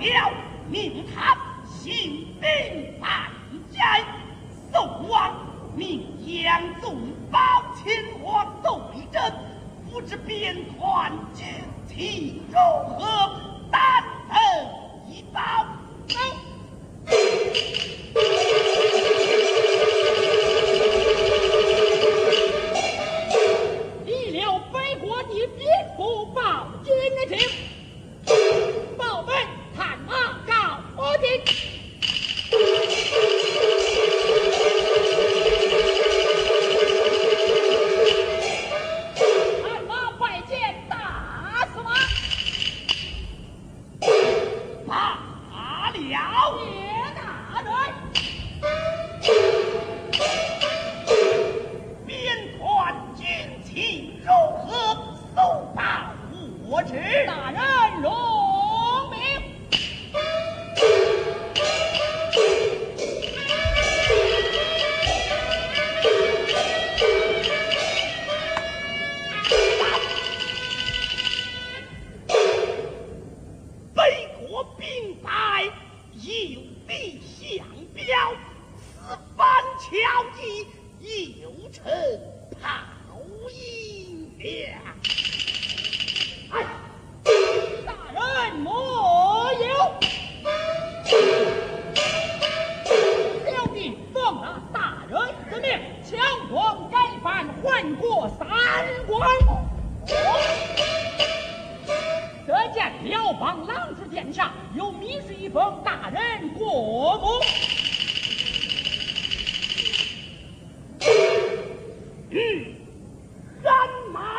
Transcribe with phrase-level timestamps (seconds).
[0.00, 0.32] 辽
[0.70, 3.30] 宁滩行兵百
[3.70, 4.02] 家
[4.72, 5.36] 宋王
[5.76, 6.02] 命
[6.42, 6.96] 杨宗
[7.30, 7.38] 保
[7.76, 9.22] 秦皇揍一阵
[9.90, 11.46] 不知边团军
[11.86, 12.56] 情如
[12.88, 13.30] 何
[13.70, 14.40] 单人
[15.06, 15.40] 一刀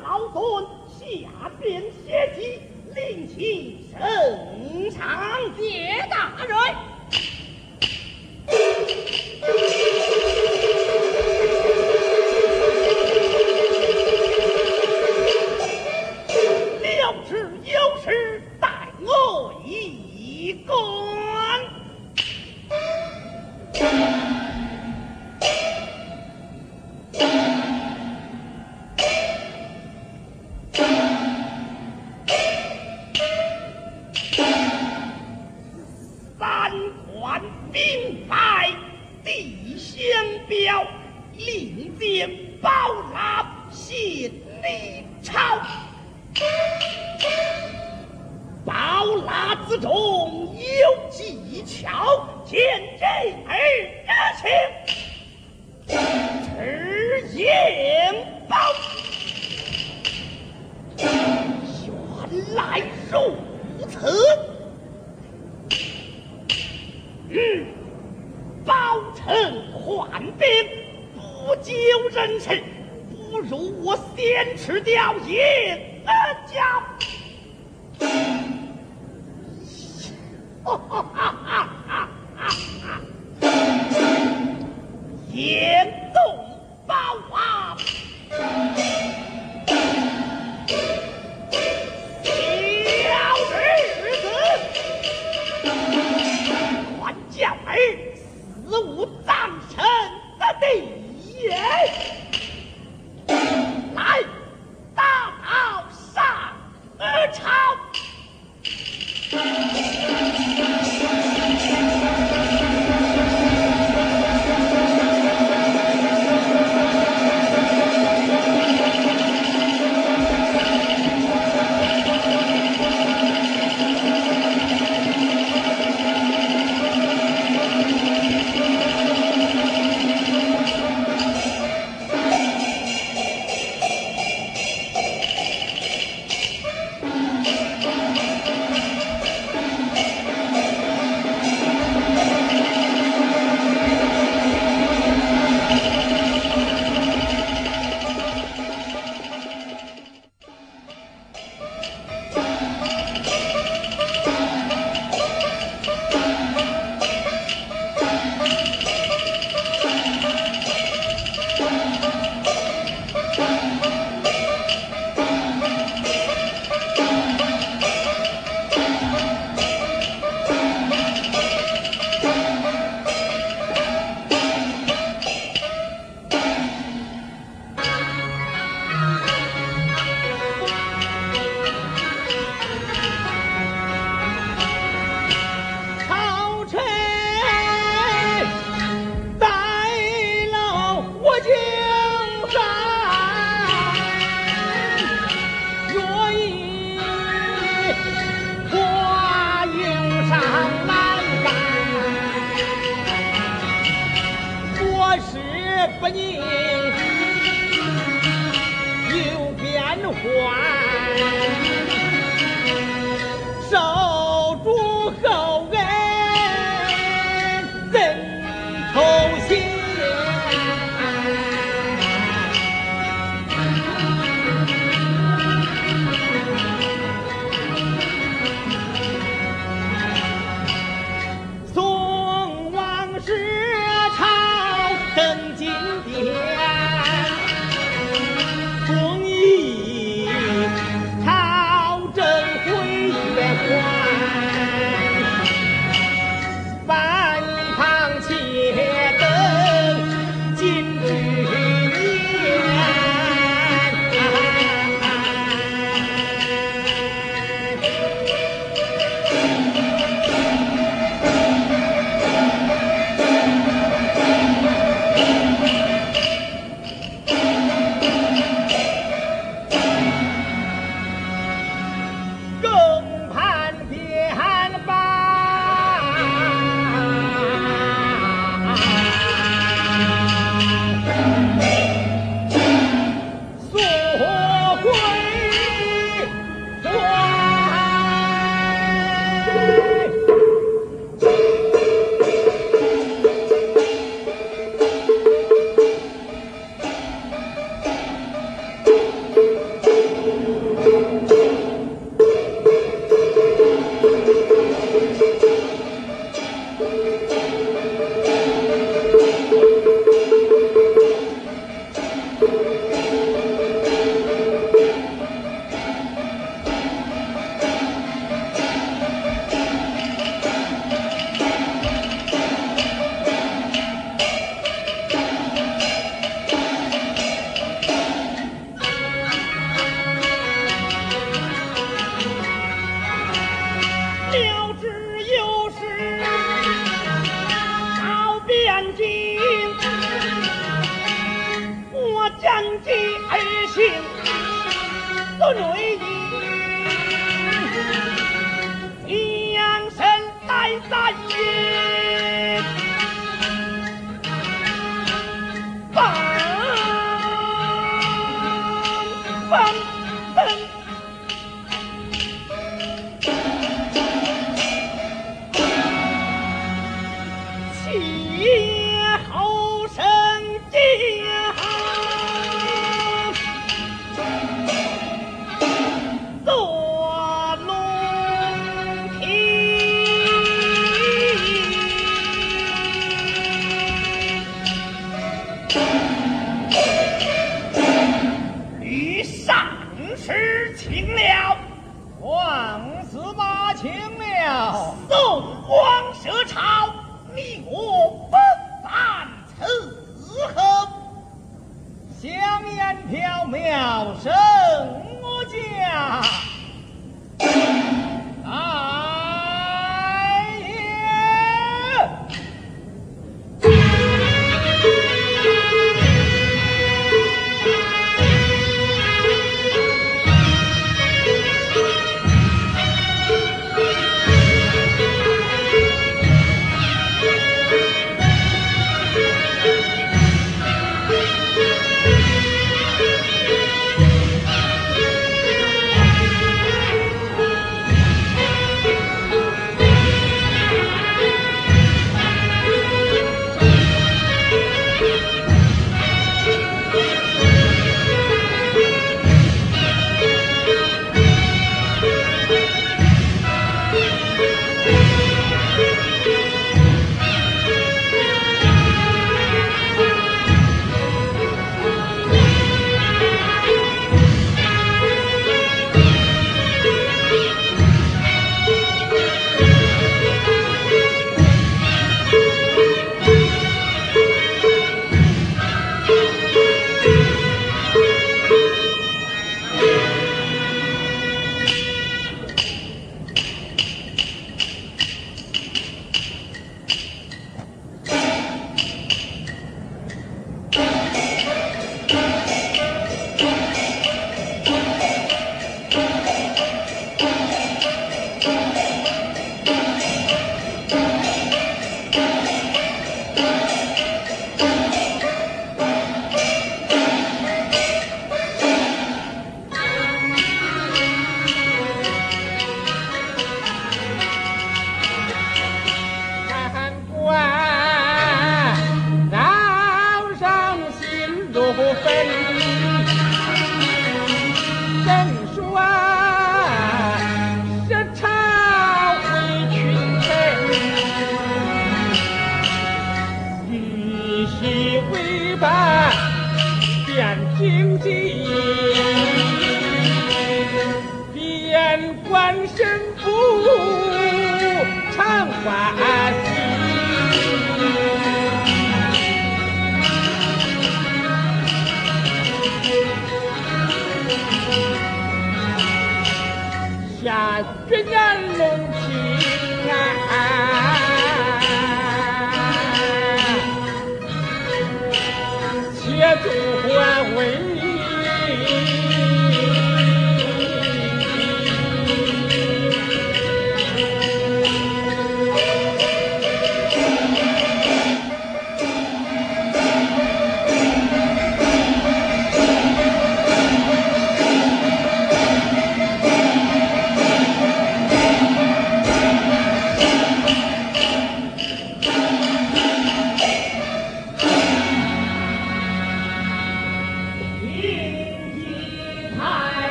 [0.00, 0.66] 老孙
[0.98, 2.60] 下边歇机，
[2.94, 5.00] 另起圣上。
[5.56, 6.91] 别大人。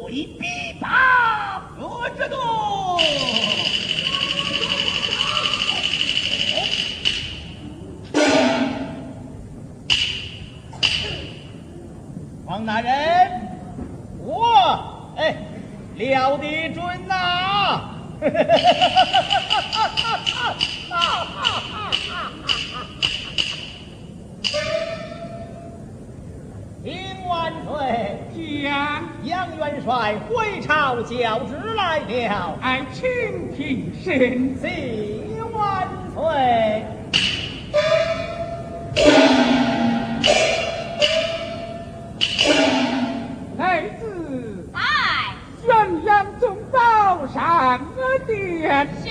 [0.00, 2.38] 跪必大何之动。
[12.46, 13.30] 王大人，
[14.24, 15.36] 我哎，
[15.96, 17.90] 料得准呐、啊！
[30.06, 32.56] 在回朝教旨来了。
[32.62, 33.02] 俺请
[33.56, 34.14] 听圣
[34.60, 34.68] 旨
[35.52, 36.84] 万岁。
[43.58, 44.78] 儿子在
[45.66, 47.80] 元阳总道上
[48.28, 49.05] 殿。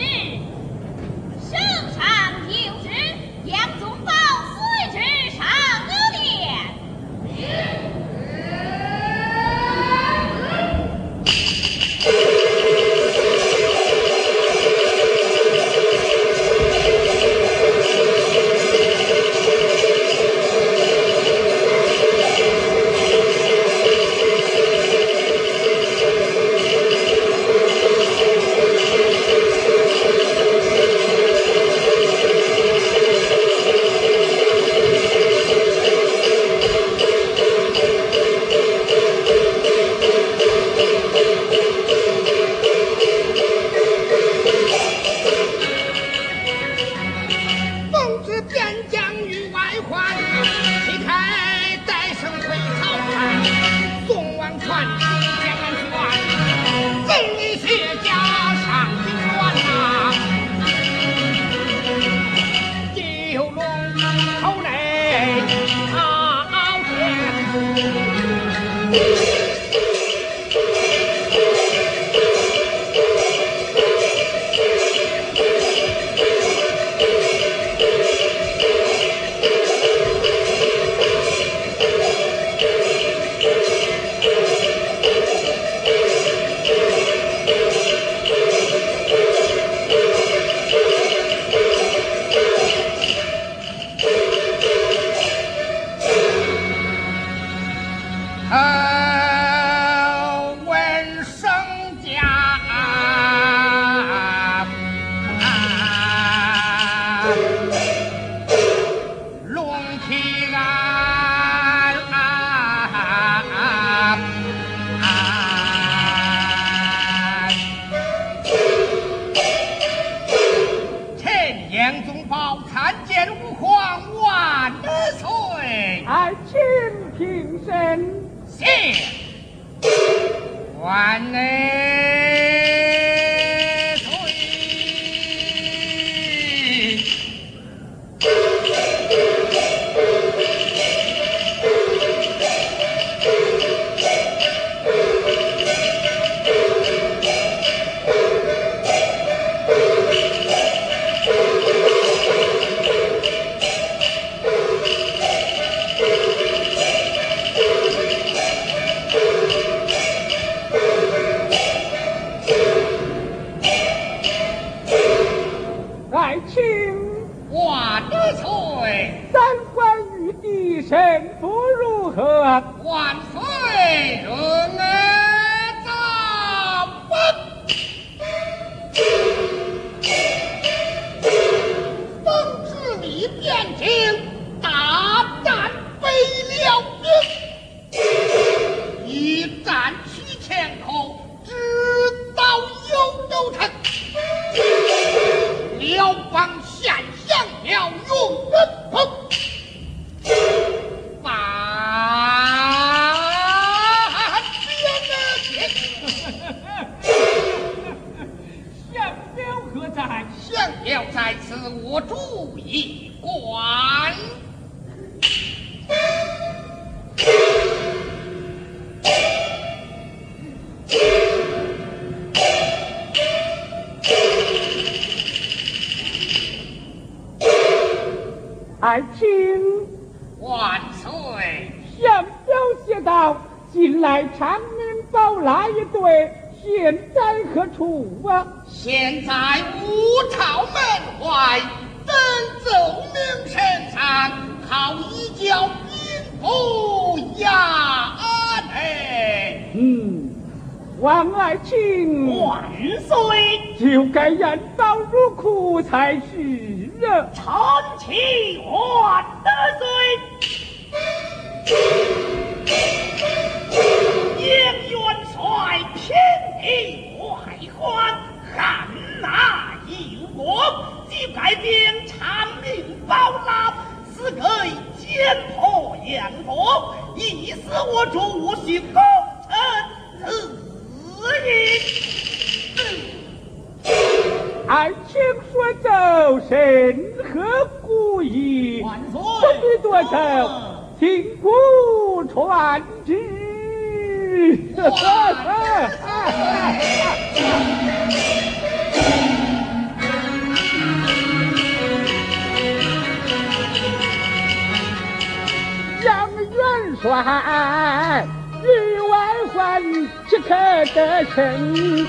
[306.03, 308.25] 杨元帅
[308.63, 308.65] 与
[309.09, 309.13] 外
[309.53, 309.83] 患
[310.29, 310.49] 岂可
[310.93, 310.97] 得
[311.35, 312.07] 胜？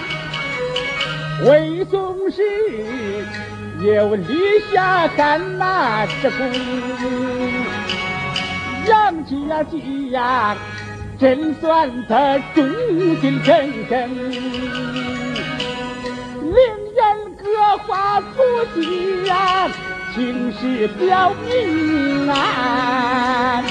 [1.44, 2.42] 魏宗室
[3.82, 6.50] 有立下汗马之功。
[8.86, 10.56] 杨家吉呀，
[11.18, 12.64] 真算得忠
[13.20, 14.08] 心耿耿，
[17.46, 18.24] 言各花出
[18.74, 19.68] 席呀，
[20.14, 23.62] 情势表明啊。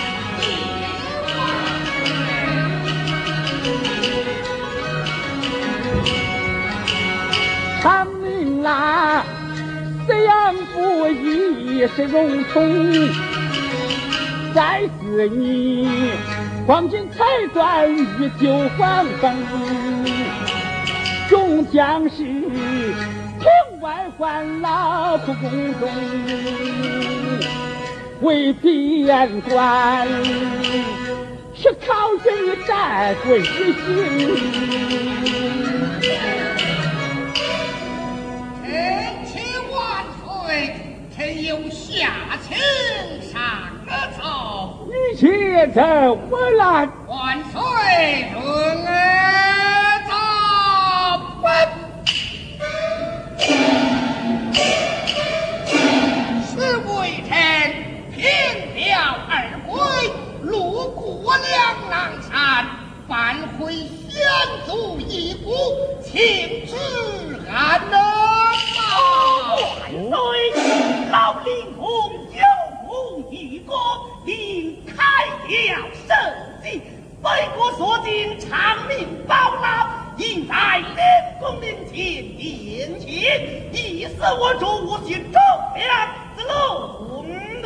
[7.81, 9.23] 长命啦，
[10.07, 13.09] 这样不义是荣宠。
[14.53, 16.11] 再是你，
[16.65, 19.35] 黄金彩缎与旧黄风，
[21.29, 22.23] 众将士
[23.85, 25.87] 庭外还劳苦宫中，
[28.21, 30.07] 为边关
[31.53, 31.93] 是靠
[32.23, 32.33] 谁
[32.67, 33.51] 在归心？
[38.63, 38.67] 臣
[39.23, 39.35] 请
[39.71, 39.77] 万
[40.17, 40.75] 岁，
[41.15, 42.09] 臣有下
[42.47, 42.57] 情
[43.31, 43.39] 上。
[44.17, 44.23] 走，
[44.87, 45.81] 你且走，
[46.31, 46.89] 我来。
[47.07, 47.61] 万岁，
[48.33, 48.43] 遵
[48.87, 48.91] 儿
[56.47, 57.33] 此为臣
[58.15, 58.23] 凭
[58.73, 58.83] 表
[59.29, 59.31] 而
[59.67, 59.73] 归，
[60.41, 62.65] 路过两狼山，
[63.07, 63.13] 返
[63.57, 63.73] 回
[64.09, 64.21] 先
[64.65, 65.51] 祖遗骨，
[66.03, 66.75] 请旨
[67.51, 67.93] 安能
[68.79, 70.15] 万岁，
[71.11, 71.83] 老令公
[72.31, 72.43] 有。
[73.31, 73.73] 一个
[74.25, 74.93] 应开
[75.47, 76.15] 了圣
[76.63, 76.79] 旨，
[77.21, 78.93] 北国所进长命
[79.27, 80.97] 保老，应在灵
[81.41, 81.93] 公面前
[82.37, 83.05] 殿前，
[83.73, 84.65] 以示我主
[85.05, 85.39] 心忠
[85.75, 85.85] 良
[86.37, 87.63] 之龙人。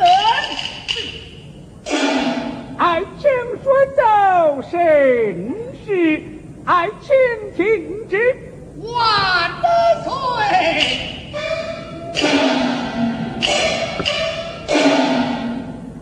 [2.76, 3.30] 爱卿
[3.62, 4.00] 说走
[4.68, 4.74] 甚
[5.84, 6.22] 是，
[6.64, 7.14] 爱卿
[7.56, 8.18] 听之。
[8.82, 9.50] 万
[10.02, 10.08] 岁。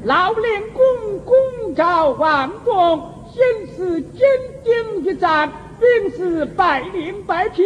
[0.04, 3.42] 老令公公召王公，先
[3.76, 4.20] 是坚
[4.64, 7.62] 定一战，兵士百灵百匹，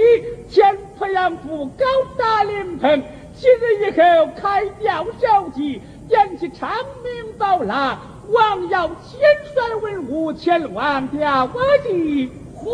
[0.50, 1.84] 前鄱阳府高
[2.18, 3.02] 大灵棚。
[3.34, 6.70] 七日以后开吊小祭，点起长
[7.02, 7.98] 明宝蜡，
[8.28, 9.20] 望要千
[9.54, 11.48] 帅文武前往吊
[11.82, 12.30] 祭。
[12.54, 12.70] 回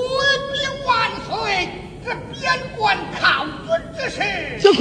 [0.53, 1.69] 禀万岁，
[2.05, 4.21] 这边关靠军之事，
[4.61, 4.79] 这个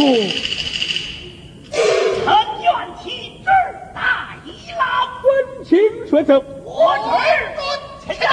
[1.72, 2.26] 臣
[2.62, 2.68] 愿
[3.04, 3.50] 替旨
[3.94, 4.34] 大。
[4.78, 4.84] 老
[5.24, 6.96] 温情说走，我儿
[7.56, 8.30] 子起来。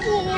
[0.00, 0.31] 回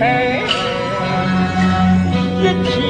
[0.00, 0.06] 尽
[2.64, 2.89] 臣一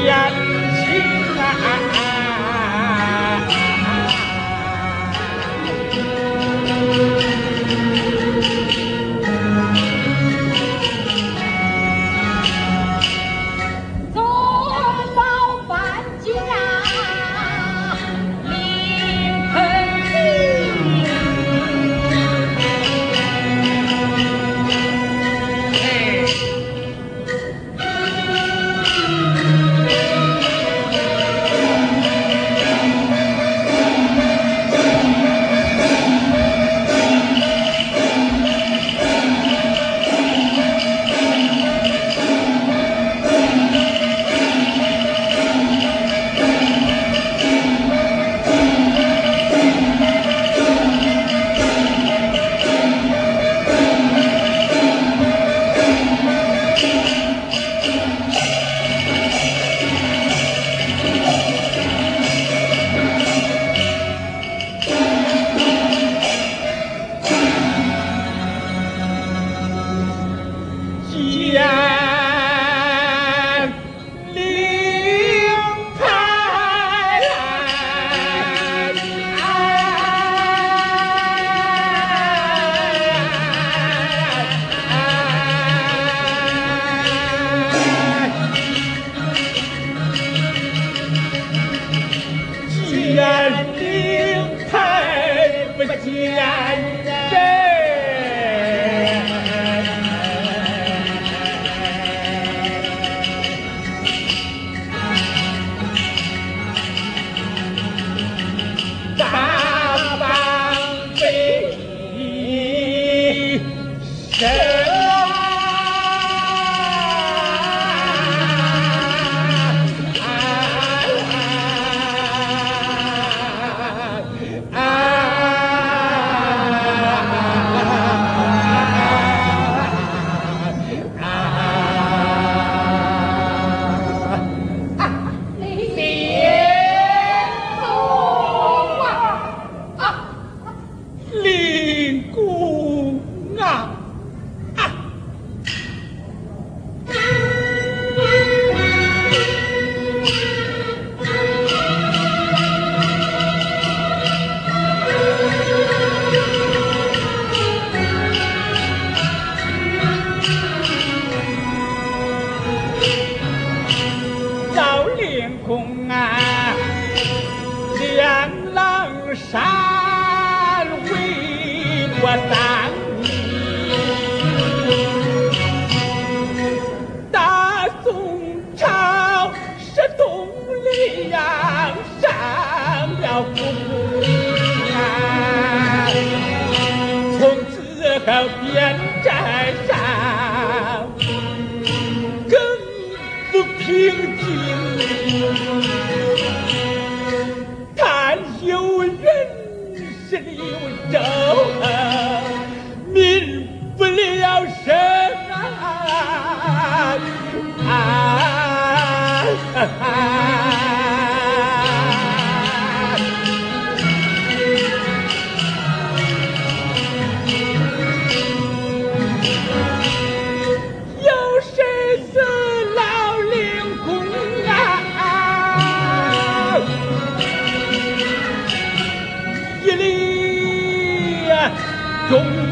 [232.31, 232.70] 忠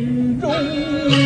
[0.00, 1.23] 公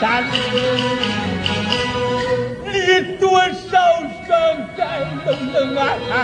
[0.00, 0.24] 山，
[2.72, 3.72] 立多少
[4.26, 4.28] 生
[4.76, 4.80] 在
[5.24, 5.28] 龙
[5.72, 5.76] 门
[6.10, 6.14] 啊！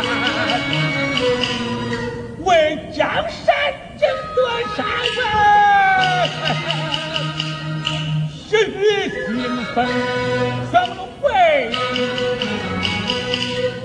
[2.40, 3.54] 为江山
[3.98, 4.02] 争
[4.34, 4.38] 多
[4.76, 4.78] 少
[5.22, 5.26] 啊！
[8.48, 9.26] 血雨腥
[9.74, 9.76] 风
[10.70, 11.26] 双龙会，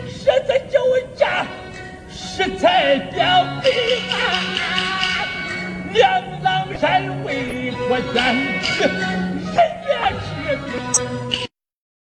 [0.09, 0.75] 身在九
[1.15, 1.45] 家，
[2.09, 3.23] 实在表
[3.63, 3.65] 弟
[4.11, 4.13] 啊！
[5.93, 6.03] 两
[6.43, 8.15] 郎山为我捐，
[8.61, 9.16] 谁也是